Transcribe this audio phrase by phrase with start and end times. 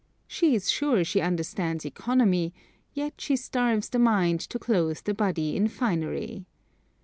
[0.25, 2.55] She is sure she understands economy,
[2.95, 6.47] yet she starves the mind to clothe the body in finery.